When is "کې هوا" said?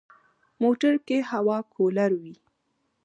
1.07-1.57